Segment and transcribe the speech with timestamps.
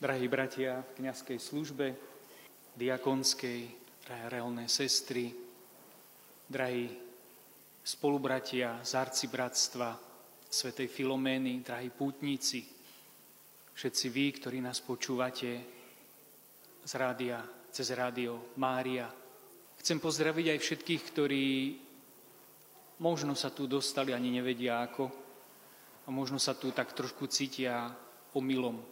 [0.00, 1.92] drahí bratia v kniazkej službe,
[2.72, 3.60] diakonskej,
[4.08, 5.28] drahé reálne sestry,
[6.48, 6.88] drahí
[7.84, 9.92] spolubratia z arcibratstva
[10.48, 12.64] Svetej Filomény, drahí pútnici,
[13.76, 15.50] všetci vy, ktorí nás počúvate
[16.80, 19.04] z rádia, cez rádio Mária.
[19.84, 21.46] Chcem pozdraviť aj všetkých, ktorí
[23.04, 25.12] možno sa tu dostali, ani nevedia ako,
[26.04, 27.92] a možno sa tu tak trošku cítia
[28.32, 28.89] omylom.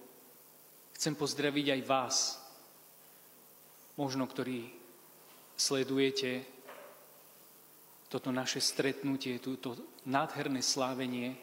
[0.98, 2.42] Chcem pozdraviť aj vás,
[3.94, 4.66] možno ktorí
[5.54, 6.42] sledujete
[8.10, 9.78] toto naše stretnutie, túto
[10.10, 11.38] nádherné slávenie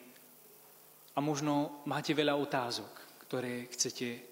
[1.15, 4.27] a možno máte veľa otázok, ktoré chcete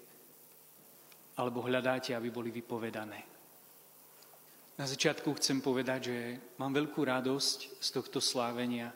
[1.40, 3.24] alebo hľadáte, aby boli vypovedané.
[4.76, 6.18] Na začiatku chcem povedať, že
[6.60, 8.92] mám veľkú radosť z tohto slávenia.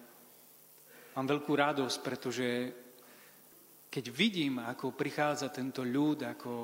[1.16, 2.48] Mám veľkú radosť, pretože
[3.88, 6.54] keď vidím, ako prichádza tento ľud, ako,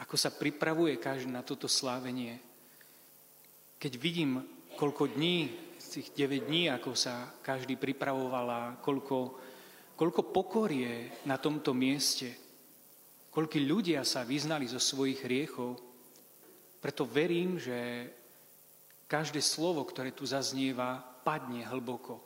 [0.00, 2.40] ako sa pripravuje každý na toto slávenie,
[3.76, 4.40] keď vidím,
[4.76, 9.36] koľko dní, tých 9 dní, ako sa každý pripravoval a koľko,
[9.92, 12.32] koľko pokorie na tomto mieste,
[13.28, 15.76] koľko ľudia sa vyznali zo svojich hriechov,
[16.80, 18.08] preto verím, že
[19.04, 22.18] každé slovo, ktoré tu zaznieva, padne hlboko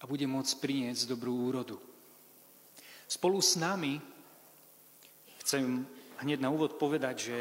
[0.00, 1.76] a bude môcť priniesť dobrú úrodu.
[3.06, 4.02] Spolu s nami
[5.46, 5.86] chcem
[6.18, 7.40] hneď na úvod povedať, že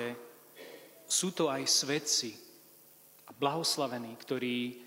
[1.10, 2.38] sú to aj svedci
[3.26, 4.78] a blahoslavení, ktorí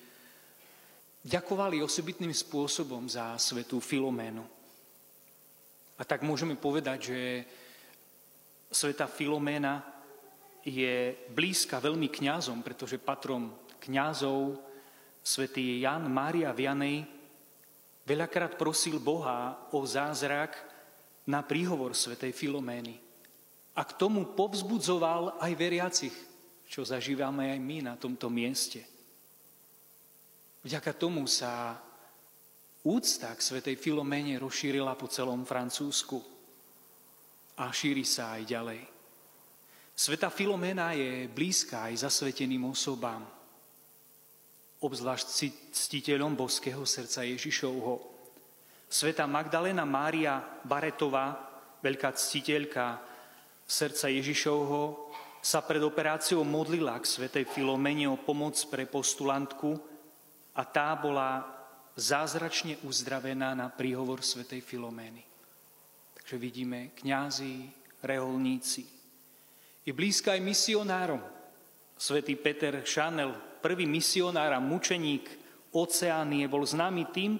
[1.26, 4.46] ďakovali osobitným spôsobom za svetú Filoménu.
[5.98, 7.20] A tak môžeme povedať, že
[8.70, 9.82] sveta Filoména
[10.62, 13.50] je blízka veľmi kňazom, pretože patrom
[13.82, 14.62] kňazov
[15.26, 17.18] svätý Jan Mária Vianej
[18.08, 20.56] Veľakrát prosil Boha o zázrak
[21.28, 22.96] na príhovor svätej Filomény.
[23.78, 26.16] A k tomu povzbudzoval aj veriacich,
[26.66, 28.82] čo zažívame aj my na tomto mieste.
[30.64, 31.78] Vďaka tomu sa
[32.82, 36.18] úcta k svätej Filoméne rozšírila po celom Francúzsku
[37.60, 38.80] a šíri sa aj ďalej.
[39.94, 43.38] Sveta Filoména je blízka aj zasveteným osobám
[44.78, 45.26] obzvlášť
[45.74, 48.17] ctiteľom boského srdca Ježišovho.
[48.88, 51.36] Sveta Magdalena Mária Baretová,
[51.84, 52.96] veľká ctiteľka
[53.68, 55.12] srdca Ježišovho,
[55.44, 59.76] sa pred operáciou modlila k svetej Filomene o pomoc pre postulantku
[60.56, 61.46] a tá bola
[61.94, 65.22] zázračne uzdravená na príhovor svetej Filomény.
[66.16, 67.70] Takže vidíme kňazi,
[68.02, 68.82] reholníci.
[69.84, 71.22] Je blízka aj misionárom.
[71.98, 75.28] Svetý Peter Šanel prvý misionár a mučeník
[75.68, 77.36] Oceánie bol známy tým,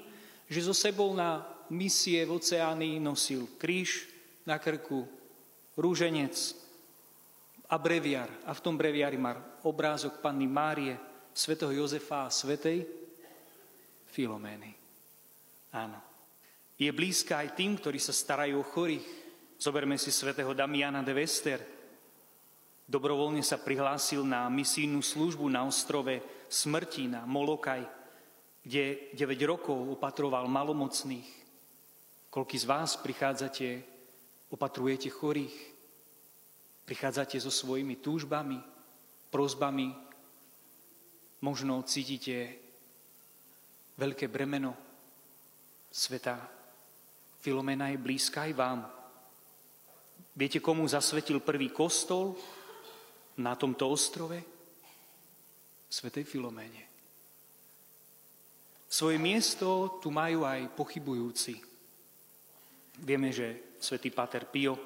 [0.48, 4.08] že so sebou na misie v Oceánii nosil kríž
[4.48, 5.04] na krku,
[5.76, 6.34] rúženec
[7.68, 8.32] a breviar.
[8.48, 10.96] A v tom breviari má obrázok Panny Márie,
[11.36, 12.88] svätého Jozefa a svetej
[14.08, 14.72] Filomény.
[15.76, 16.00] Áno.
[16.80, 19.04] Je blízka aj tým, ktorí sa starajú o chorých.
[19.60, 21.60] Zoberme si svätého Damiana de Vester,
[22.88, 27.84] Dobrovoľne sa prihlásil na misijnú službu na ostrove Smrti na Molokaj,
[28.68, 31.24] kde 9 rokov opatroval malomocných.
[32.28, 33.80] Koľký z vás prichádzate,
[34.52, 35.56] opatrujete chorých,
[36.84, 38.60] prichádzate so svojimi túžbami,
[39.32, 39.88] prozbami,
[41.40, 42.60] možno cítite
[43.96, 44.76] veľké bremeno
[45.88, 46.36] sveta.
[47.40, 48.84] Filomena je blízka aj vám.
[50.36, 52.36] Viete, komu zasvetil prvý kostol?
[53.38, 54.42] na tomto ostrove?
[55.88, 56.87] Svetej Filoméne.
[58.88, 61.60] Svoje miesto tu majú aj pochybujúci.
[63.04, 64.80] Vieme, že svätý Páter Pio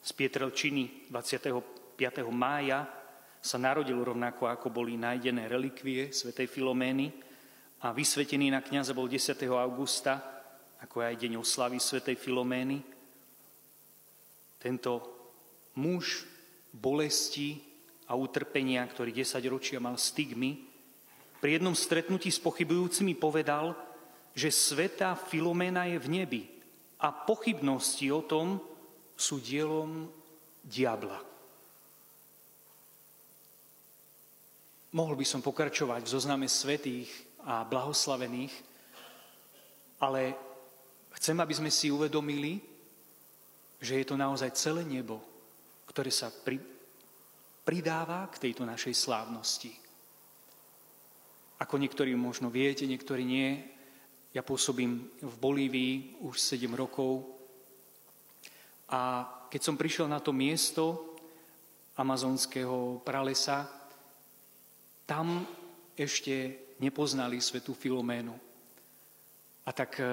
[0.00, 2.00] z Pietrelčiny 25.
[2.32, 2.88] mája
[3.44, 7.12] sa narodil rovnako, ako boli nájdené relikvie svätej Filomény
[7.84, 9.36] a vysvetený na kniaza bol 10.
[9.52, 10.16] augusta,
[10.80, 12.80] ako aj deň oslavy svätej Filomény.
[14.56, 14.92] Tento
[15.76, 16.24] muž
[16.72, 17.60] bolesti
[18.08, 20.71] a utrpenia, ktorý 10 ročia mal stigmy,
[21.42, 23.74] pri jednom stretnutí s pochybujúcimi povedal,
[24.30, 26.42] že sveta Filomena je v nebi
[27.02, 28.62] a pochybnosti o tom
[29.18, 30.06] sú dielom
[30.62, 31.18] diabla.
[34.94, 37.10] Mohol by som pokračovať v zozname svetých
[37.42, 38.54] a blahoslavených,
[39.98, 40.38] ale
[41.18, 42.62] chcem, aby sme si uvedomili,
[43.82, 45.18] že je to naozaj celé nebo,
[45.90, 46.62] ktoré sa pri,
[47.66, 49.81] pridáva k tejto našej slávnosti.
[51.62, 53.62] Ako niektorí možno viete, niektorí nie,
[54.34, 57.32] ja pôsobím v Bolívii už 7 rokov
[58.92, 61.16] A keď som prišiel na to miesto
[61.96, 63.64] amazonského pralesa,
[65.08, 65.48] tam
[65.96, 68.36] ešte nepoznali svetú Filoménu.
[69.64, 70.04] A tak e,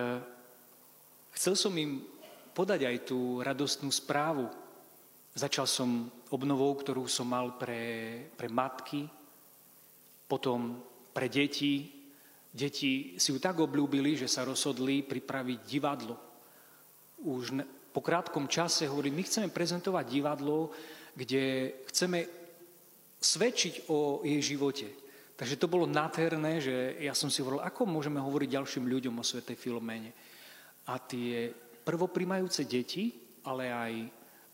[1.35, 2.03] chcel som im
[2.55, 4.47] podať aj tú radostnú správu.
[5.35, 9.07] Začal som obnovou, ktorú som mal pre, pre matky,
[10.29, 10.79] potom
[11.19, 11.83] pre deti.
[12.47, 16.15] Deti si ju tak obľúbili, že sa rozhodli pripraviť divadlo.
[17.27, 17.59] Už
[17.91, 20.71] po krátkom čase hovorí, my chceme prezentovať divadlo,
[21.11, 22.23] kde chceme
[23.19, 24.87] svedčiť o jej živote.
[25.35, 29.27] Takže to bolo nádherné, že ja som si hovoril, ako môžeme hovoriť ďalším ľuďom o
[29.27, 30.15] Svetej Filoméne.
[30.87, 31.51] A tie
[31.83, 33.11] prvoprimajúce deti,
[33.43, 33.93] ale aj,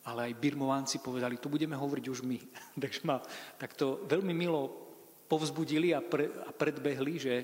[0.10, 2.42] ale aj birmovanci povedali, tu budeme hovoriť už my.
[2.82, 3.22] Takže ma
[3.62, 4.85] takto veľmi milo
[5.26, 7.36] povzbudili a, pre, a predbehli, že,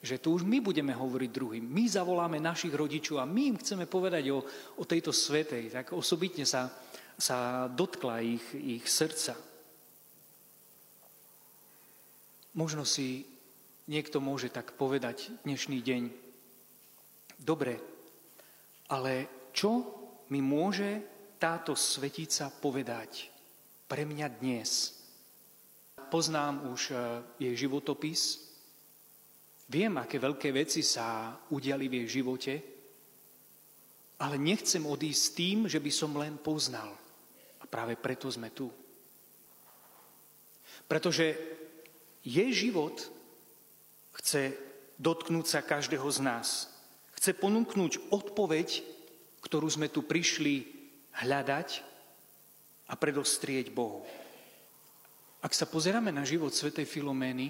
[0.00, 1.64] že tu už my budeme hovoriť druhým.
[1.64, 4.44] My zavoláme našich rodičov a my im chceme povedať o,
[4.80, 5.72] o tejto svetej.
[5.72, 6.68] Tak osobitne sa,
[7.16, 9.36] sa dotkla ich, ich srdca.
[12.56, 13.24] Možno si
[13.88, 16.02] niekto môže tak povedať dnešný deň.
[17.40, 17.80] Dobre,
[18.92, 19.86] ale čo
[20.28, 21.02] mi môže
[21.40, 23.32] táto svetica povedať
[23.88, 24.99] pre mňa dnes?
[26.10, 26.94] Poznám už e,
[27.38, 28.50] jej životopis,
[29.70, 32.54] viem, aké veľké veci sa udiali v jej živote,
[34.20, 36.92] ale nechcem odísť s tým, že by som len poznal.
[37.62, 38.68] A práve preto sme tu.
[40.84, 41.38] Pretože
[42.20, 43.00] jej život
[44.20, 44.52] chce
[45.00, 46.68] dotknúť sa každého z nás.
[47.16, 48.84] Chce ponúknuť odpoveď,
[49.40, 50.68] ktorú sme tu prišli
[51.24, 51.68] hľadať
[52.90, 54.04] a predostrieť Bohu.
[55.40, 57.48] Ak sa pozeráme na život svätej Filomény,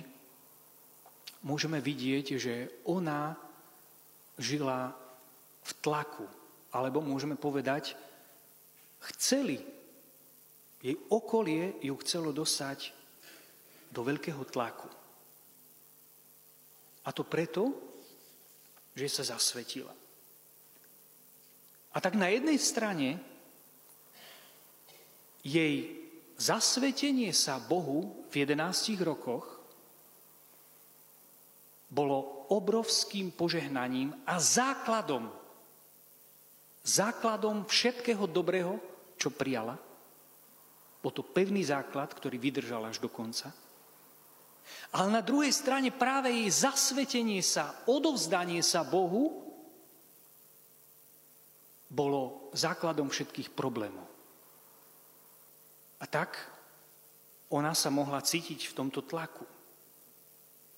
[1.43, 2.55] môžeme vidieť, že
[2.87, 3.35] ona
[4.39, 4.95] žila
[5.67, 6.27] v tlaku,
[6.71, 7.99] alebo môžeme povedať,
[9.11, 9.59] chceli,
[10.81, 12.95] jej okolie ju chcelo dosať
[13.91, 14.89] do veľkého tlaku.
[17.05, 17.75] A to preto,
[18.95, 19.93] že sa zasvetila.
[21.91, 23.19] A tak na jednej strane
[25.43, 26.00] jej
[26.41, 29.61] zasvetenie sa Bohu v 11 rokoch
[31.93, 35.29] bolo obrovským požehnaním a základom,
[36.81, 38.81] základom všetkého dobrého,
[39.21, 39.77] čo prijala.
[41.05, 43.53] Bol to pevný základ, ktorý vydržal až do konca.
[44.95, 49.51] Ale na druhej strane práve jej zasvetenie sa, odovzdanie sa Bohu
[51.91, 54.20] bolo základom všetkých problémov.
[56.00, 56.37] A tak
[57.52, 59.44] ona sa mohla cítiť v tomto tlaku.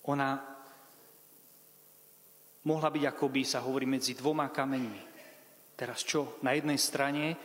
[0.09, 0.35] Ona
[2.67, 5.03] mohla byť, ako by sa hovorí, medzi dvoma kameňmi.
[5.79, 6.39] Teraz čo?
[6.43, 7.35] Na jednej strane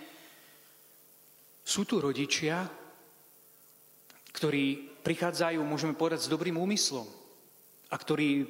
[1.62, 2.66] sú tu rodičia,
[4.32, 7.06] ktorí prichádzajú, môžeme povedať, s dobrým úmyslom
[7.88, 8.46] a ktorí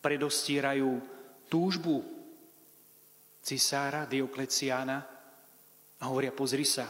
[0.00, 0.90] predostierajú
[1.48, 2.00] túžbu
[3.42, 4.98] cisára Diokleciána
[5.98, 6.86] a hovoria, pozri sa,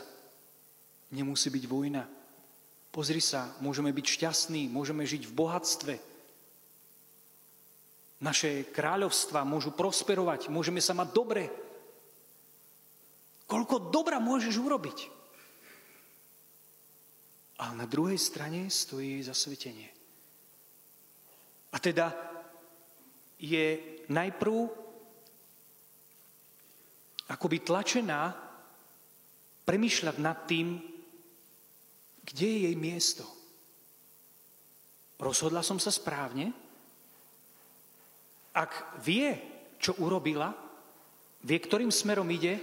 [1.13, 2.09] Nemusí byť vojna.
[2.93, 5.95] Pozri sa, môžeme byť šťastní, môžeme žiť v bohatstve.
[8.21, 11.45] Naše kráľovstva môžu prosperovať, môžeme sa mať dobre.
[13.49, 14.99] Koľko dobra môžeš urobiť?
[17.65, 19.89] A na druhej strane stojí zasvetenie.
[21.73, 22.13] A teda
[23.41, 23.81] je
[24.13, 24.69] najprv
[27.33, 28.37] akoby tlačená
[29.65, 30.92] premýšľať nad tým,
[32.23, 33.27] kde je jej miesto?
[35.19, 36.51] Rozhodla som sa správne?
[38.53, 39.33] Ak vie,
[39.79, 40.51] čo urobila,
[41.43, 42.59] vie, ktorým smerom ide,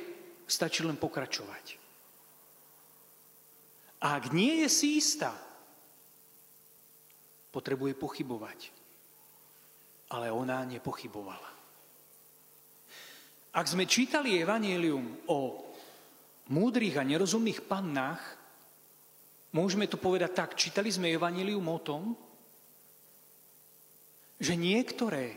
[0.47, 1.79] stačí len pokračovať.
[3.99, 5.35] A ak nie je si istá,
[7.51, 8.71] potrebuje pochybovať.
[10.09, 11.51] Ale ona nepochybovala.
[13.53, 15.69] Ak sme čítali Evangelium o
[16.53, 18.38] múdrych a nerozumných pannách,
[19.49, 22.13] Môžeme to povedať tak, čítali sme Evangelium o tom,
[24.39, 25.35] že niektoré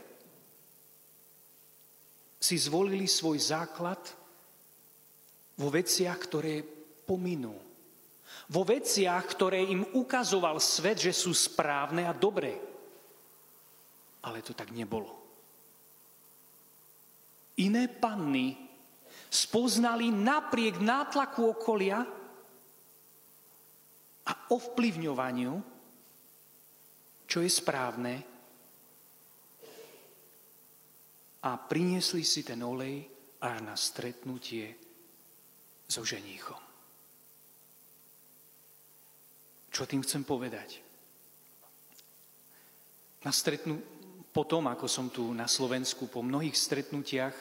[2.43, 4.03] si zvolili svoj základ
[5.57, 6.61] vo veciach, ktoré
[7.07, 7.55] pominú.
[8.53, 12.59] Vo veciach, ktoré im ukazoval svet, že sú správne a dobré.
[14.23, 15.23] Ale to tak nebolo.
[17.63, 18.55] Iné panny
[19.29, 22.05] spoznali napriek nátlaku okolia,
[24.27, 25.53] a ovplyvňovaniu,
[27.27, 28.15] čo je správne
[31.43, 33.03] a priniesli si ten olej
[33.43, 34.71] až na stretnutie
[35.91, 36.61] so ženíchom.
[39.73, 40.79] Čo tým chcem povedať?
[43.25, 43.81] Na stretnu,
[44.31, 47.35] potom, ako som tu na Slovensku, po mnohých stretnutiach,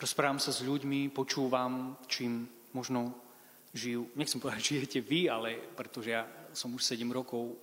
[0.00, 3.29] rozprávam sa s ľuďmi, počúvam, čím možno
[3.74, 7.58] žijú, nechcem povedať, žijete vy, ale pretože ja som už 7 rokov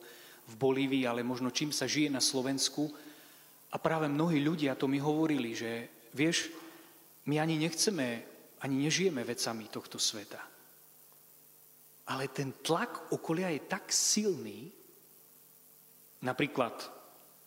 [0.47, 2.87] v Bolívii, ale možno čím sa žije na Slovensku.
[3.67, 6.47] A práve mnohí ľudia to mi hovorili, že vieš,
[7.27, 8.07] my ani nechceme,
[8.63, 10.39] ani nežijeme vecami tohto sveta.
[12.07, 14.71] Ale ten tlak okolia je tak silný,
[16.23, 16.79] napríklad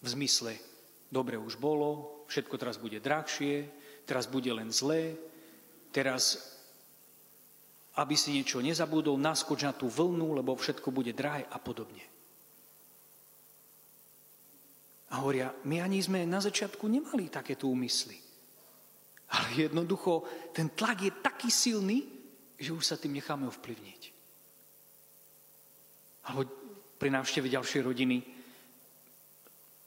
[0.05, 0.52] v zmysle,
[1.09, 3.64] dobre už bolo, všetko teraz bude drahšie,
[4.05, 5.17] teraz bude len zlé,
[5.88, 6.38] teraz,
[8.00, 12.00] aby si niečo nezabudol, naskoč na tú vlnu, lebo všetko bude drahé a podobne.
[15.12, 18.16] A hovoria, my ani sme na začiatku nemali takéto úmysly.
[19.37, 20.25] Ale jednoducho
[20.57, 22.09] ten tlak je taký silný,
[22.57, 24.02] že už sa tým necháme ovplyvniť.
[26.30, 26.49] Alebo
[26.97, 28.16] pri návšteve ďalšej rodiny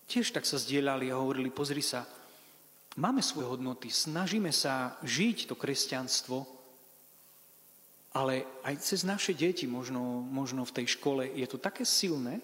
[0.06, 2.06] tiež tak sa zdieľali a hovorili, pozri sa,
[3.02, 6.53] máme svoje hodnoty, snažíme sa žiť to kresťanstvo,
[8.14, 12.38] ale aj cez naše deti, možno, možno v tej škole, je to také silné,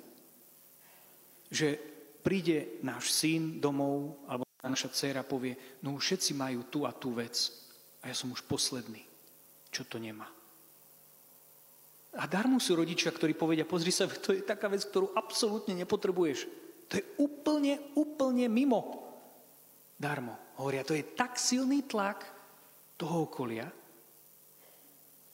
[1.53, 1.77] že
[2.25, 7.13] príde náš syn domov, alebo naša dcera povie, no už všetci majú tú a tú
[7.13, 7.37] vec
[8.01, 9.05] a ja som už posledný,
[9.69, 10.25] čo to nemá.
[12.17, 16.49] A darmo sú rodičia, ktorí povedia, pozri sa, to je taká vec, ktorú absolútne nepotrebuješ.
[16.89, 19.05] To je úplne, úplne mimo.
[19.93, 20.57] Darmo.
[20.57, 22.25] Hovoria, to je tak silný tlak
[22.97, 23.69] toho okolia,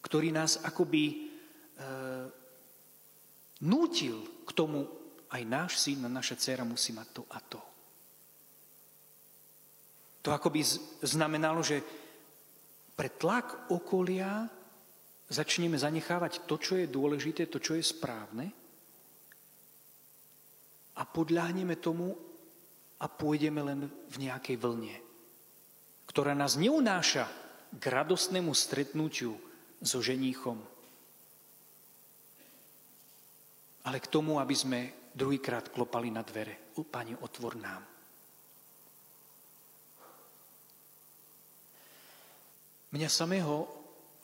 [0.06, 1.16] ktorý nás akoby e,
[3.66, 4.86] nútil k tomu,
[5.34, 7.62] aj náš syn a naša dcera musí mať to a to.
[10.22, 10.62] To akoby
[11.02, 11.82] znamenalo, že
[12.94, 14.46] pre tlak okolia
[15.26, 18.54] začneme zanechávať to, čo je dôležité, to, čo je správne
[20.96, 22.16] a podľahneme tomu
[23.02, 24.96] a pôjdeme len v nejakej vlne,
[26.08, 27.28] ktorá nás neunáša
[27.76, 29.36] k radostnému stretnutiu
[29.82, 30.60] so ženíchom,
[33.86, 34.80] ale k tomu, aby sme
[35.14, 36.74] druhýkrát klopali na dvere.
[36.76, 37.84] U, Pane, otvor nám.
[42.92, 43.68] Mňa samého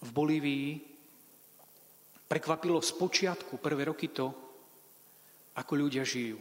[0.01, 0.70] v Bolívii
[2.25, 4.31] prekvapilo z počiatku prvé roky to,
[5.60, 6.39] ako ľudia žijú.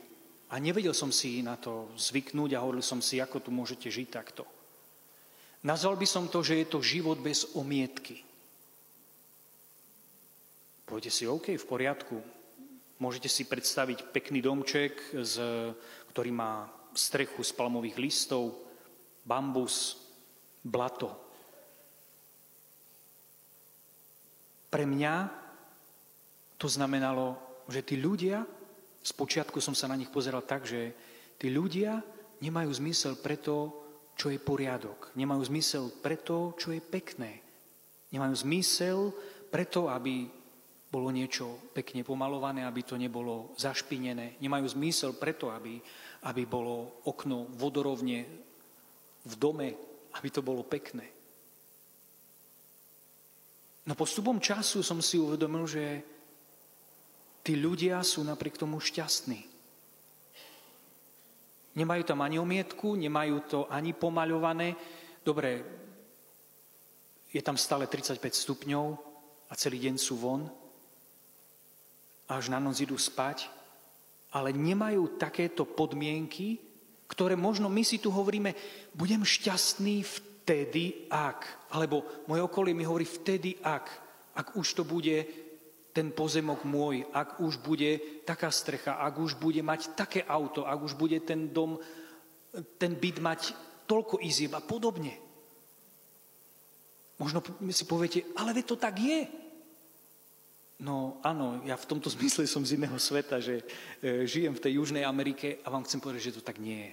[0.51, 4.09] A nevedel som si na to zvyknúť a hovoril som si, ako tu môžete žiť
[4.11, 4.43] takto.
[5.67, 8.23] Nazval by som to, že je to život bez omietky.
[10.91, 12.19] Poviete si, OK, v poriadku,
[13.01, 15.41] Môžete si predstaviť pekný domček, z,
[16.13, 18.61] ktorý má strechu z palmových listov,
[19.25, 19.97] bambus,
[20.61, 21.09] blato.
[24.69, 25.15] Pre mňa
[26.61, 27.41] to znamenalo,
[27.73, 28.45] že tí ľudia,
[29.01, 30.93] z počiatku som sa na nich pozeral tak, že
[31.41, 32.05] tí ľudia
[32.45, 33.73] nemajú zmysel pre to,
[34.13, 35.17] čo je poriadok.
[35.17, 37.41] Nemajú zmysel pre to, čo je pekné.
[38.13, 39.17] Nemajú zmysel
[39.49, 40.29] pre to, aby
[40.91, 44.43] bolo niečo pekne pomalované, aby to nebolo zašpinené.
[44.43, 45.79] Nemajú zmysel preto, aby,
[46.27, 48.19] aby bolo okno vodorovne
[49.23, 49.69] v dome,
[50.19, 51.07] aby to bolo pekné.
[53.87, 55.85] No postupom času som si uvedomil, že
[57.47, 59.47] tí ľudia sú napriek tomu šťastní.
[61.79, 64.75] Nemajú tam ani omietku, nemajú to ani pomaľované.
[65.23, 65.63] Dobre,
[67.31, 68.87] je tam stále 35 stupňov
[69.47, 70.51] a celý deň sú von,
[72.31, 73.51] až na noc idú spať,
[74.31, 76.63] ale nemajú takéto podmienky,
[77.11, 78.55] ktoré možno my si tu hovoríme,
[78.95, 81.75] budem šťastný vtedy, ak.
[81.75, 83.91] Alebo moje okolie mi hovorí vtedy, ak.
[84.39, 85.27] Ak už to bude
[85.91, 90.79] ten pozemok môj, ak už bude taká strecha, ak už bude mať také auto, ak
[90.79, 91.83] už bude ten dom,
[92.79, 93.41] ten byt mať
[93.91, 95.19] toľko izieb a podobne.
[97.19, 97.43] Možno
[97.75, 99.27] si poviete, ale veď to tak je.
[100.81, 103.61] No áno, ja v tomto zmysle som z iného sveta, že
[104.01, 106.93] e, žijem v tej Južnej Amerike a vám chcem povedať, že to tak nie je.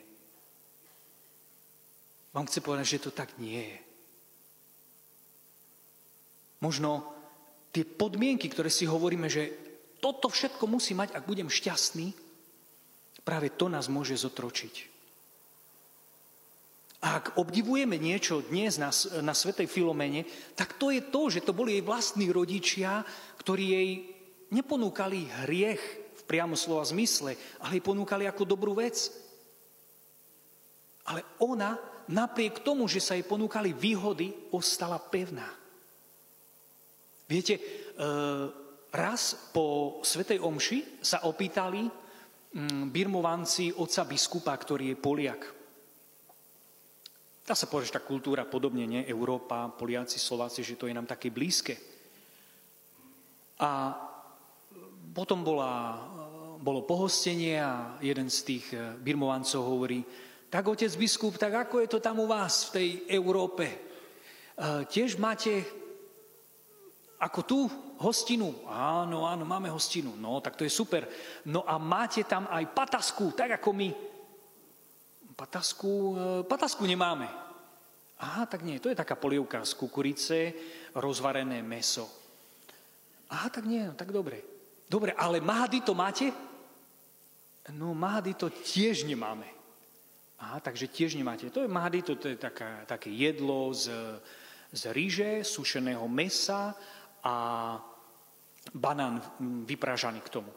[2.35, 3.79] Vám chcem povedať, že to tak nie je.
[6.61, 7.05] Možno
[7.71, 9.53] tie podmienky, ktoré si hovoríme, že
[10.01, 12.13] toto všetko musí mať, ak budem šťastný,
[13.25, 14.97] práve to nás môže zotročiť.
[16.97, 18.89] A ak obdivujeme niečo dnes na,
[19.21, 20.25] na Svetej Filomene,
[20.57, 23.05] tak to je to, že to boli jej vlastní rodičia,
[23.47, 23.91] ktorí jej
[24.51, 25.79] neponúkali hriech
[26.19, 27.31] v priamo slova zmysle,
[27.63, 29.07] ale jej ponúkali ako dobrú vec.
[31.07, 31.79] Ale ona,
[32.11, 35.47] napriek tomu, že sa jej ponúkali výhody, ostala pevná.
[37.23, 37.61] Viete, e,
[38.91, 45.41] raz po Svetej Omši sa opýtali mm, birmovanci oca biskupa, ktorý je Poliak.
[47.47, 49.07] Dá sa povedať, že tá kultúra podobne, nie?
[49.07, 51.95] Európa, Poliaci, Slováci, že to je nám také blízke.
[53.57, 53.97] A
[55.17, 55.97] potom bola,
[56.61, 60.05] bolo pohostenie a jeden z tých eh, birmovancov hovorí,
[60.47, 63.65] tak otec biskup, tak ako je to tam u vás v tej Európe?
[63.65, 65.65] Eh, tiež máte
[67.17, 67.59] ako tu
[67.97, 68.53] hostinu?
[68.69, 70.13] Áno, áno, máme hostinu.
[70.13, 71.09] No, tak to je super.
[71.49, 73.89] No a máte tam aj patasku, tak ako my.
[75.33, 77.25] Patasku, eh, patasku nemáme.
[78.17, 80.53] Aha, tak nie, to je taká polievka z kukurice,
[80.97, 82.26] rozvarené meso.
[83.29, 84.39] Aha, tak nie, no, tak dobre.
[84.87, 86.31] Dobre, ale Mahady to máte?
[87.75, 89.47] No Mahady to tiež nemáme.
[90.39, 91.49] Aha, takže tiež nemáte.
[91.49, 93.91] To je Mahady, to, to je taká, také jedlo z,
[94.71, 96.77] z ríže, sušeného mesa
[97.25, 97.35] a
[98.71, 99.19] banán
[99.65, 100.51] vyprážaný k tomu.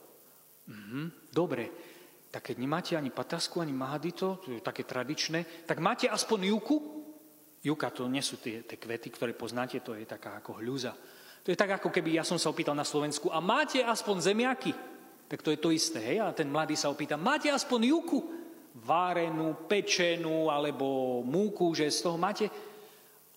[0.71, 1.71] Mhm, dobre,
[2.31, 6.77] tak keď nemáte ani patasku, ani mahadito, to je také tradičné, tak máte aspoň juku?
[7.61, 10.95] Juka to nie sú tie, tie kvety, ktoré poznáte, to je taká ako hľuza.
[11.44, 14.76] To je tak, ako keby ja som sa opýtal na Slovensku, a máte aspoň zemiaky?
[15.30, 16.18] Tak to je to isté, hej?
[16.20, 18.18] A ten mladý sa opýta, máte aspoň juku?
[18.76, 22.50] Várenú, pečenú, alebo múku, že z toho máte?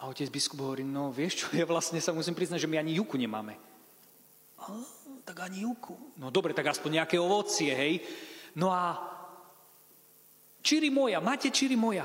[0.03, 2.99] A otec biskup hovorí, no vieš čo, ja vlastne sa musím priznať, že my ani
[2.99, 3.55] juku nemáme.
[4.59, 4.73] A,
[5.23, 5.95] tak ani juku.
[6.19, 8.03] No dobre, tak aspoň nejaké ovocie, hej?
[8.59, 8.99] No a
[10.59, 12.03] čiri moja, máte čiri moja?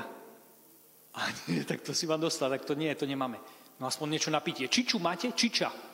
[1.17, 3.41] A nie, tak to si vám dostal, tak to nie, to nemáme.
[3.81, 4.69] No aspoň niečo na pitie.
[4.69, 5.33] Čiču máte?
[5.33, 5.88] Čiča.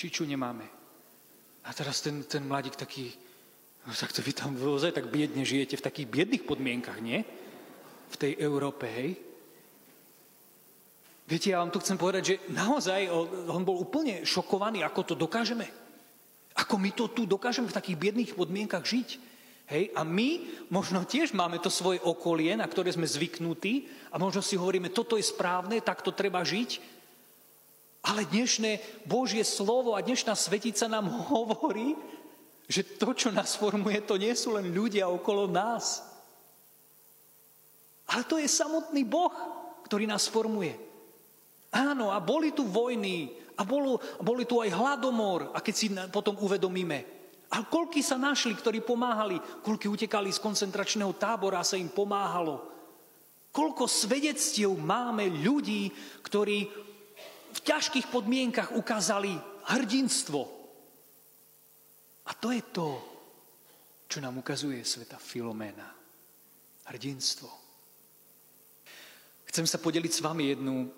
[0.00, 0.64] Čiču nemáme.
[1.68, 3.12] A teraz ten, ten mladík taký,
[3.84, 7.20] no tak to vy tam ozaj tak biedne žijete v takých biedných podmienkach, nie?
[8.08, 9.20] V tej Európe, hej?
[11.28, 13.12] Viete, ja vám tu chcem povedať, že naozaj
[13.52, 15.68] on bol úplne šokovaný, ako to dokážeme.
[16.56, 19.08] Ako my to tu dokážeme v takých biedných podmienkach žiť.
[19.68, 19.92] Hej?
[19.94, 24.56] A my možno tiež máme to svoje okolie, na ktoré sme zvyknutí a možno si
[24.56, 26.99] hovoríme, toto je správne, tak to treba žiť.
[28.00, 31.96] Ale dnešné Božie slovo a dnešná svetica nám hovorí,
[32.70, 36.06] že to, čo nás formuje, to nie sú len ľudia okolo nás.
[38.10, 39.34] Ale to je samotný Boh,
[39.86, 40.78] ktorý nás formuje.
[41.70, 46.34] Áno, a boli tu vojny, a bolo, boli tu aj hladomor, a keď si potom
[46.38, 51.90] uvedomíme, a koľky sa našli, ktorí pomáhali, koľky utekali z koncentračného tábora a sa im
[51.90, 52.62] pomáhalo.
[53.50, 55.90] Koľko svedectiev máme ľudí,
[56.22, 56.70] ktorí
[57.50, 59.34] v ťažkých podmienkach ukázali
[59.70, 60.40] hrdinstvo.
[62.26, 62.88] A to je to,
[64.06, 65.90] čo nám ukazuje sveta Filomena.
[66.90, 67.50] Hrdinstvo.
[69.46, 70.90] Chcem sa podeliť s vami jednu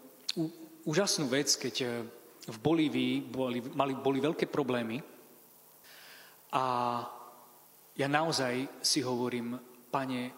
[0.85, 1.91] úžasnú vec, keď eh,
[2.43, 4.99] v Bolívii boli, mali, boli veľké problémy
[6.53, 6.65] a
[7.97, 9.57] ja naozaj si hovorím,
[9.89, 10.33] pane, e,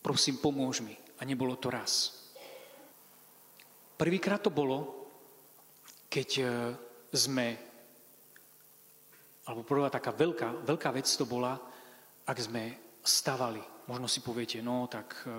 [0.00, 0.92] prosím, pomôž mi.
[0.92, 2.21] A nebolo to raz.
[4.02, 5.06] Prvýkrát to bolo,
[6.10, 6.44] keď e,
[7.14, 7.54] sme,
[9.46, 11.54] alebo prvá taká veľká, veľká vec to bola,
[12.26, 13.62] ak sme stavali.
[13.86, 15.30] Možno si poviete, no tak e,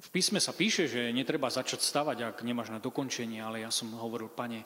[0.00, 3.92] v písme sa píše, že netreba začať stavať, ak nemáš na dokončenie, ale ja som
[4.00, 4.64] hovoril, pane,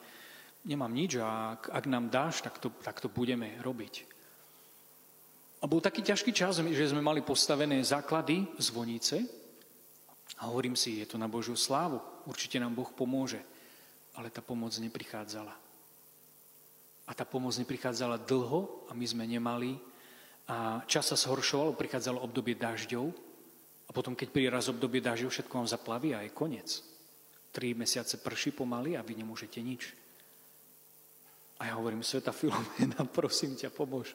[0.63, 4.07] nemám nič a ak, ak nám dáš, tak to, tak to budeme robiť.
[5.59, 9.27] A bol taký ťažký čas, že sme mali postavené základy zvonice,
[10.39, 13.41] a hovorím si, je to na Božiu slávu, určite nám Boh pomôže.
[14.19, 15.55] Ale tá pomoc neprichádzala.
[17.07, 19.79] A tá pomoc neprichádzala dlho a my sme nemali.
[20.51, 23.07] A čas sa zhoršoval, prichádzalo obdobie dažďov.
[23.87, 26.83] A potom, keď príde raz obdobie dažďov, všetko vám zaplaví a je koniec.
[27.55, 29.95] Tri mesiace prší pomaly a vy nemôžete nič.
[31.57, 34.13] A ja hovorím, Sveta Filomena, prosím ťa, pomôž.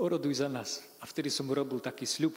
[0.00, 0.80] Oroduj za nás.
[1.02, 2.32] A vtedy som urobil taký sľub,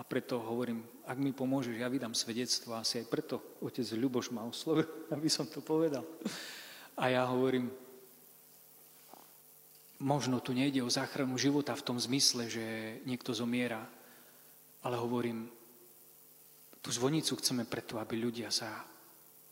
[0.00, 2.72] a preto hovorím, ak mi pomôžeš, ja vydám svedectvo.
[2.72, 6.08] Asi aj preto otec Ľuboš ma oslovil, aby som to povedal.
[6.96, 7.68] A ja hovorím,
[10.00, 12.64] možno tu nejde o záchranu života v tom zmysle, že
[13.04, 13.84] niekto zomiera,
[14.80, 15.52] ale hovorím,
[16.80, 18.80] tú zvonicu chceme preto, aby ľudia sa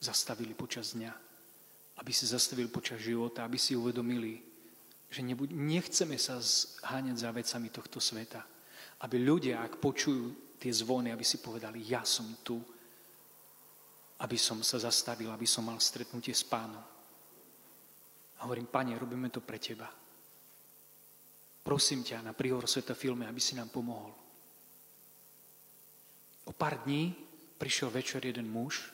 [0.00, 1.12] zastavili počas dňa,
[2.00, 4.40] aby si zastavili počas života, aby si uvedomili,
[5.12, 8.40] že nebuď, nechceme sa zháňať za vecami tohto sveta,
[8.98, 12.58] aby ľudia, ak počujú tie zvony, aby si povedali, ja som tu,
[14.18, 16.82] aby som sa zastavil, aby som mal stretnutie s pánom.
[18.38, 19.86] A hovorím, pane, robíme to pre teba.
[21.62, 24.10] Prosím ťa na príhor Sveta filme, aby si nám pomohol.
[26.48, 27.14] O pár dní
[27.60, 28.88] prišiel večer jeden muž,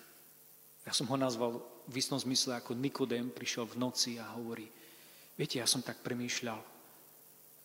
[0.85, 4.69] ja som ho nazval v istom zmysle ako Nikodém prišiel v noci a hovorí,
[5.39, 6.74] viete, ja som tak premýšľal,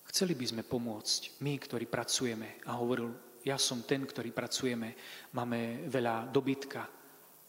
[0.10, 2.65] chceli by sme pomôcť, my, ktorí pracujeme.
[2.65, 3.13] A hovoril,
[3.45, 4.98] ja som ten, ktorý pracujeme,
[5.38, 6.82] máme veľa dobytka.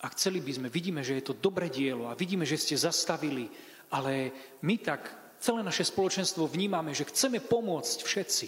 [0.01, 3.49] A chceli by sme, vidíme, že je to dobré dielo a vidíme, že ste zastavili,
[3.93, 4.33] ale
[4.65, 5.03] my tak
[5.41, 8.47] celé naše spoločenstvo vnímame, že chceme pomôcť všetci.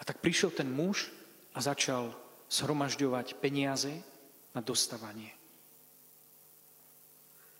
[0.00, 1.08] A tak prišiel ten muž
[1.54, 2.12] a začal
[2.50, 3.92] zhromažďovať peniaze
[4.52, 5.32] na dostávanie.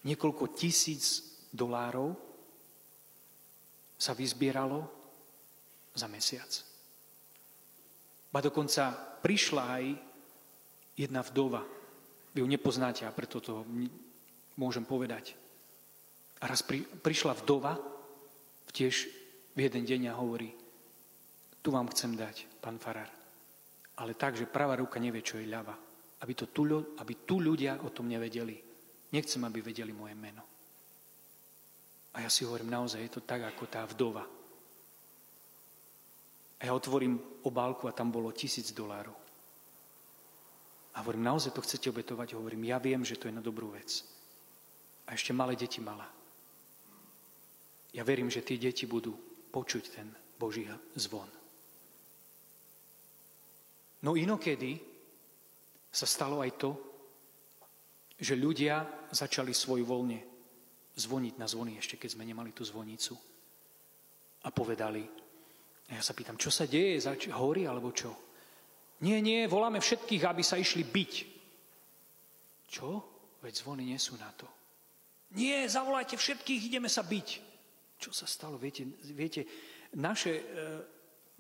[0.05, 2.12] Niekoľko tisíc dolárov
[3.99, 4.85] sa vyzbieralo
[5.95, 6.51] za mesiac.
[8.35, 8.91] Ba dokonca
[9.23, 9.85] prišla aj
[10.99, 11.63] jedna vdova.
[12.35, 13.63] Vy ju nepoznáte a preto to
[14.59, 15.39] môžem povedať.
[16.43, 17.79] A raz pri, prišla vdova
[18.75, 19.07] tiež
[19.55, 20.51] v jeden deň a hovorí,
[21.63, 23.09] tu vám chcem dať, pán Farar.
[24.03, 25.79] Ale tak, že pravá ruka nevie, čo je ľava.
[26.27, 26.67] Aby, to tu,
[26.99, 28.59] aby tu ľudia o tom nevedeli.
[29.15, 30.54] Nechcem, aby vedeli moje meno.
[32.14, 34.22] A ja si hovorím, naozaj je to tak, ako tá vdova.
[36.59, 39.14] A ja otvorím obálku a tam bolo tisíc dolárov.
[40.94, 42.38] A hovorím, naozaj to chcete obetovať?
[42.38, 44.07] Hovorím, ja viem, že to je na dobrú vec.
[45.11, 46.07] A ešte malé deti mala.
[47.90, 49.14] Ja verím, že tie deti budú
[49.50, 50.07] počuť ten
[50.38, 51.27] Boží zvon.
[54.07, 54.79] No inokedy
[55.90, 56.70] sa stalo aj to,
[58.18, 60.34] že ľudia začali svoj voľne
[60.95, 63.19] zvoniť na zvony, ešte keď sme nemali tú zvonicu.
[64.45, 65.03] A povedali,
[65.89, 68.13] a ja sa pýtam, čo sa deje, zač- horí alebo čo?
[69.05, 71.13] Nie, nie, voláme všetkých, aby sa išli byť.
[72.71, 72.89] Čo?
[73.43, 74.49] Veď zvony nie sú na to.
[75.35, 77.29] Nie, zavolajte všetkých, ideme sa byť.
[77.99, 78.57] Čo sa stalo?
[78.57, 79.45] Viete, viete
[79.99, 80.45] naše, e,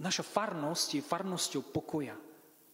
[0.02, 2.16] naša farnosť je farnosťou pokoja.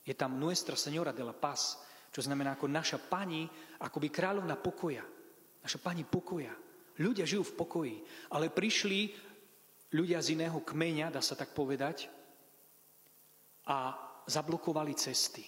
[0.01, 1.77] Je tam Nuestra Senora de la Paz,
[2.11, 3.47] čo znamená ako naša pani,
[3.85, 5.05] akoby kráľovna pokoja.
[5.61, 6.51] Naša pani pokoja.
[6.98, 7.96] Ľudia žijú v pokoji,
[8.35, 9.14] ale prišli
[9.94, 12.11] ľudia z iného kmeňa, dá sa tak povedať,
[13.70, 13.94] a
[14.26, 15.46] zablokovali cesty.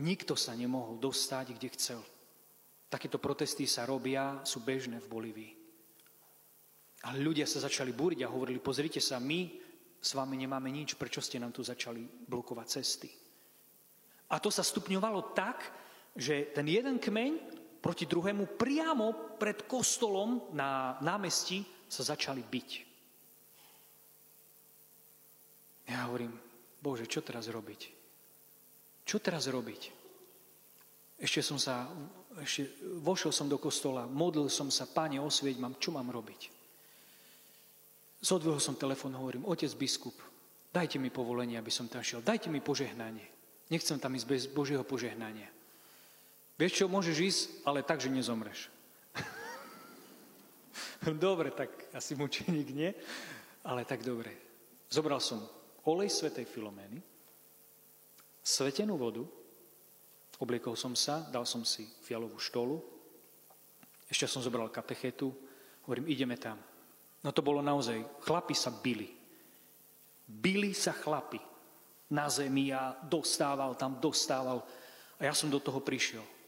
[0.00, 2.00] Nikto sa nemohol dostať, kde chcel.
[2.90, 5.52] Takéto protesty sa robia, sú bežné v Bolívii.
[7.06, 9.40] Ale ľudia sa začali búriť a hovorili, pozrite sa, my
[10.00, 13.08] s vami nemáme nič, prečo ste nám tu začali blokovať cesty.
[14.32, 15.64] A to sa stupňovalo tak,
[16.16, 22.70] že ten jeden kmeň proti druhému priamo pred kostolom na námestí sa začali byť.
[25.90, 26.30] Ja hovorím,
[26.78, 27.80] Bože, čo teraz robiť?
[29.02, 29.82] Čo teraz robiť?
[31.20, 31.90] Ešte som sa,
[32.40, 32.70] ešte
[33.02, 36.48] vošiel som do kostola, modlil som sa, páne, osvieť mám, čo mám robiť?
[38.22, 40.16] Zodvihol som telefón, hovorím, otec biskup,
[40.70, 43.26] dajte mi povolenie, aby som tam šiel, dajte mi požehnanie.
[43.68, 45.48] Nechcem tam ísť bez Božieho požehnania.
[46.60, 48.68] Vieš čo, môžeš ísť, ale tak, že nezomreš.
[51.16, 52.92] dobre, tak asi mučeník nie,
[53.64, 54.28] ale tak dobre.
[54.92, 55.40] Zobral som
[55.88, 57.00] olej svetej Filomény,
[58.44, 59.24] svetenú vodu,
[60.36, 62.76] obliekol som sa, dal som si fialovú štolu,
[64.12, 65.32] ešte som zobral katechetu,
[65.88, 66.60] hovorím, ideme tam.
[67.24, 69.08] No to bolo naozaj, chlapi sa bili.
[70.28, 71.40] Bili sa chlapi
[72.12, 74.60] na zemi a dostával tam, dostával.
[75.16, 76.39] A ja som do toho prišiel.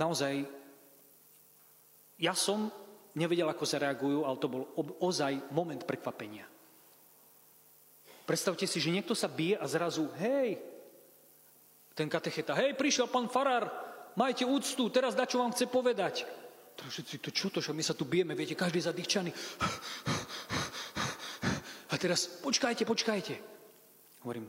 [0.00, 0.48] Naozaj,
[2.16, 2.72] ja som
[3.12, 4.64] nevedel, ako zareagujú, ale to bol
[5.04, 6.48] ozaj moment prekvapenia.
[8.24, 10.56] Predstavte si, že niekto sa bije a zrazu, hej,
[11.92, 13.68] ten katecheta, hej, prišiel pán Farár,
[14.16, 16.24] majte úctu, teraz da, čo vám chce povedať.
[16.80, 16.88] To
[17.20, 19.34] to čo to, že my sa tu bijeme, viete, každý zadýchčaný.
[21.90, 23.34] A teraz, počkajte, počkajte.
[24.22, 24.46] Hovorím,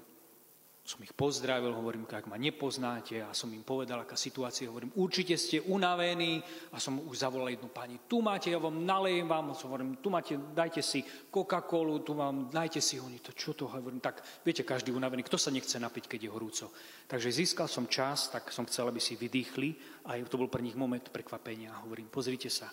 [0.91, 5.39] som ich pozdravil, hovorím, ak ma nepoznáte a som im povedal, aká situácia, hovorím, určite
[5.39, 6.43] ste unavení
[6.75, 10.11] a som už zavolal jednu pani, tu máte, ja vám nalejem vám, som hovorím, tu
[10.11, 10.99] máte, dajte si
[11.31, 15.39] Coca-Colu, tu vám, dajte si oni, to čo to, hovorím, tak viete, každý unavený, kto
[15.39, 16.65] sa nechce napiť, keď je horúco.
[17.07, 20.75] Takže získal som čas, tak som chcel, aby si vydýchli a to bol pre nich
[20.75, 21.87] moment prekvapenia.
[21.87, 22.67] Hovorím, pozrite sa,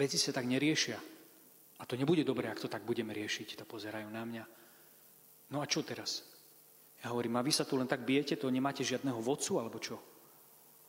[0.00, 0.96] veci sa tak neriešia.
[1.74, 3.60] A to nebude dobré, ak to tak budeme riešiť.
[3.60, 4.44] To pozerajú na mňa.
[5.52, 6.33] No a čo teraz?
[7.04, 10.00] Ja hovorím, a vy sa tu len tak bijete, to nemáte žiadneho vodcu, alebo čo?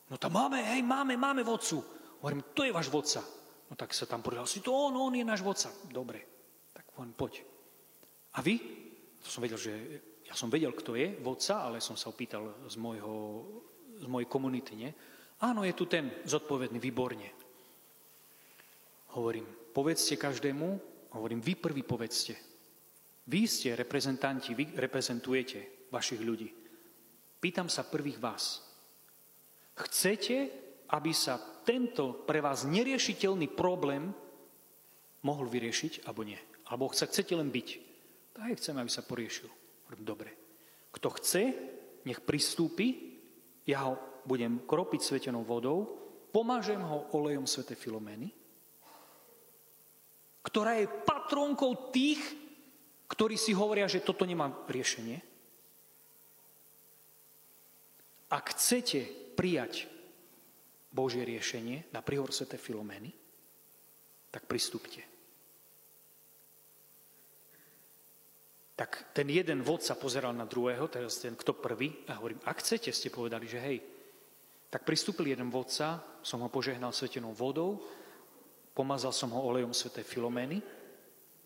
[0.08, 1.84] No tam máme, hej, máme, máme vodcu.
[2.24, 3.20] Hovorím, to je váš vodca.
[3.68, 5.68] No tak sa tam si to on, on je náš vodca.
[5.92, 6.24] Dobre,
[6.72, 7.44] tak hovorím, poď.
[8.32, 8.56] A vy?
[9.20, 9.74] To som vedel, že
[10.24, 13.44] ja som vedel, kto je vodca, ale som sa opýtal z, mojho,
[14.00, 14.92] z mojej komunity, nie?
[15.44, 17.28] Áno, je tu ten zodpovedný, výborne.
[19.20, 19.44] Hovorím,
[19.76, 20.80] povedzte každému,
[21.12, 22.40] hovorím, vy prvý povedzte.
[23.28, 26.52] Vy ste reprezentanti, vy reprezentujete vašich ľudí.
[27.40, 28.60] Pýtam sa prvých vás.
[29.80, 34.14] Chcete aby sa tento pre vás neriešiteľný problém
[35.26, 36.38] mohol vyriešiť, alebo nie.
[36.70, 37.68] Alebo sa chcete len byť.
[38.38, 39.50] Tak chcem, aby sa poriešil.
[39.98, 40.30] Dobre.
[40.94, 41.44] Kto chce,
[42.06, 43.18] nech pristúpi,
[43.66, 45.90] ja ho budem kropiť svetenou vodou,
[46.30, 48.30] pomážem ho olejom svete Filomény,
[50.46, 52.22] ktorá je patrónkou tých,
[53.10, 55.18] ktorí si hovoria, že toto nemá riešenie.
[58.30, 59.06] Ak chcete
[59.38, 59.86] prijať
[60.90, 63.12] Božie riešenie na prihor svete Filomény,
[64.32, 65.04] tak pristúpte.
[68.76, 72.92] Tak ten jeden vodca pozeral na druhého, teraz ten kto prvý, a hovorím, ak chcete,
[72.92, 73.80] ste povedali, že hej.
[74.68, 77.80] Tak pristúpil jeden vodca, som ho požehnal svetenou vodou,
[78.76, 80.60] pomazal som ho olejom svetej Filomény,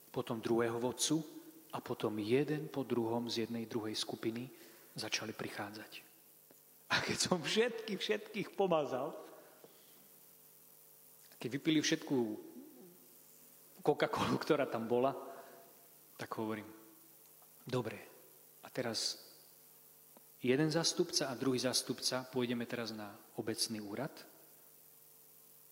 [0.09, 1.21] potom druhého vodcu
[1.69, 4.49] a potom jeden po druhom z jednej druhej skupiny
[4.97, 6.08] začali prichádzať.
[6.89, 9.13] A keď som všetkých, všetkých pomazal,
[11.37, 12.17] keď vypili všetku
[13.85, 15.13] Coca-Colu, ktorá tam bola,
[16.19, 16.67] tak hovorím,
[17.69, 18.01] Dobre,
[18.65, 19.21] a teraz
[20.41, 24.09] jeden zastupca a druhý zastupca pôjdeme teraz na obecný úrad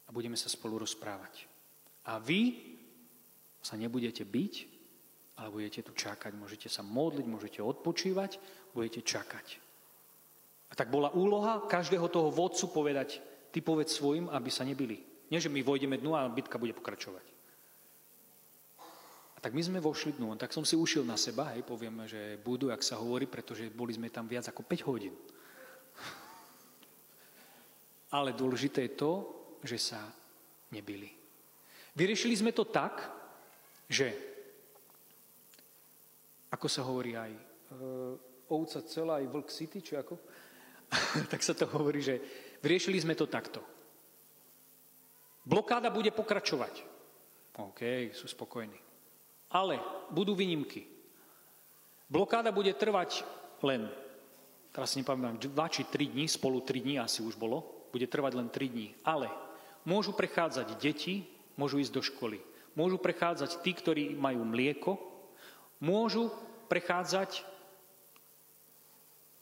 [0.05, 1.49] a budeme sa spolu rozprávať.
[2.05, 2.53] A vy
[3.65, 4.53] sa nebudete byť,
[5.41, 6.37] ale budete tu čakať.
[6.37, 8.37] Môžete sa modliť, môžete odpočívať,
[8.77, 9.66] budete čakať.
[10.67, 14.99] A tak bola úloha každého toho vodcu povedať, ty povedz svojim, aby sa nebili.
[15.31, 17.25] Nie, že my vojdeme dnu a bitka bude pokračovať.
[19.37, 22.41] A tak my sme vošli dnu, tak som si ušil na seba, hej, povieme, že
[22.41, 25.13] budú, ak sa hovorí, pretože boli sme tam viac ako 5 hodín.
[28.17, 29.11] Ale dôležité je to,
[29.61, 30.01] že sa
[30.73, 31.11] nebili.
[31.93, 33.03] Vyriešili sme to tak,
[33.85, 34.09] že,
[36.49, 37.41] ako sa hovorí aj, e,
[38.49, 40.17] ovca celá aj vlk city, či ako?
[41.31, 42.19] tak sa to hovorí, že
[42.63, 43.59] vyriešili sme to takto.
[45.47, 46.83] Blokáda bude pokračovať.
[47.57, 48.77] OK, sú spokojní.
[49.55, 49.79] Ale
[50.11, 50.83] budú výnimky.
[52.11, 53.23] Blokáda bude trvať
[53.63, 53.87] len,
[54.75, 58.33] teraz si nepamätám, 2 či 3 dní, spolu 3 dní asi už bolo, bude trvať
[58.35, 58.87] len 3 dní.
[59.07, 59.31] Ale
[59.87, 61.23] môžu prechádzať deti,
[61.55, 62.39] môžu ísť do školy.
[62.77, 65.01] Môžu prechádzať tí, ktorí majú mlieko,
[65.81, 66.29] môžu
[66.69, 67.41] prechádzať,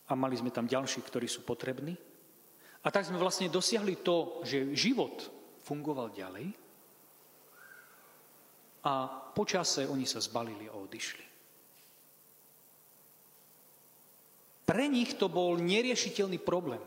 [0.05, 1.97] a mali sme tam ďalších, ktorí sú potrební.
[2.85, 5.25] A tak sme vlastne dosiahli to, že život
[5.65, 6.53] fungoval ďalej,
[8.85, 11.25] a počase oni sa zbalili a odišli.
[14.65, 16.81] Pre nich to bol neriešiteľný problém.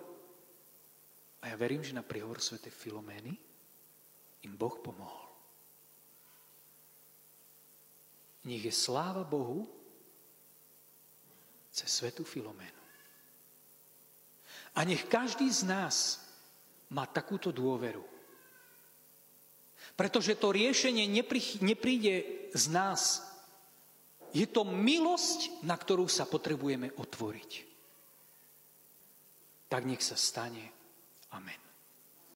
[1.42, 2.62] A ja verím, že na príhovor Sv.
[2.70, 3.34] Filomény
[4.46, 5.26] im Boh pomohol.
[8.46, 9.66] Nech je sláva Bohu
[11.74, 12.77] cez Svetu Filoménu.
[14.78, 16.22] A nech každý z nás
[16.94, 18.06] má takúto dôveru,
[19.98, 21.10] pretože to riešenie
[21.58, 22.14] nepríde
[22.54, 23.26] z nás.
[24.30, 27.50] Je to milosť, na ktorú sa potrebujeme otvoriť.
[29.66, 30.62] Tak nech sa stane.
[31.34, 31.67] Amen.